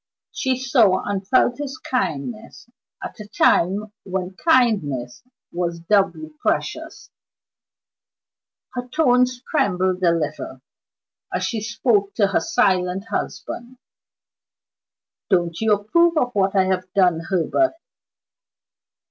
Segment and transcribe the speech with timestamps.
[0.31, 2.67] She saw, and felt, his kindness
[3.03, 7.11] at a time when kindness was doubly precious.
[8.73, 10.61] Her tones trembled a little
[11.31, 13.77] as she spoke to her silent husband.
[15.29, 17.73] "Don't you approve of what I have done, Herbert?"